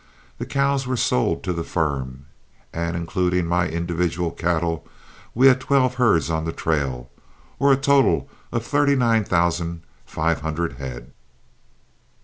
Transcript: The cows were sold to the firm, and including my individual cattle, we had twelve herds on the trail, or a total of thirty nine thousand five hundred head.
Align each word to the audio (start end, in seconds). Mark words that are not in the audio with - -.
The 0.39 0.47
cows 0.47 0.87
were 0.87 0.97
sold 0.97 1.43
to 1.43 1.53
the 1.53 1.63
firm, 1.63 2.25
and 2.73 2.95
including 2.95 3.45
my 3.45 3.67
individual 3.67 4.31
cattle, 4.31 4.87
we 5.35 5.45
had 5.45 5.59
twelve 5.61 5.93
herds 6.01 6.27
on 6.31 6.43
the 6.43 6.51
trail, 6.51 7.11
or 7.59 7.71
a 7.71 7.77
total 7.77 8.27
of 8.51 8.65
thirty 8.65 8.95
nine 8.95 9.23
thousand 9.23 9.83
five 10.03 10.41
hundred 10.41 10.77
head. 10.77 11.13